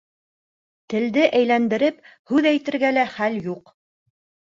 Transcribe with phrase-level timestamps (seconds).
[0.93, 2.01] Телде әйләндереп
[2.33, 3.75] һүҙ әйтергә хәл юк.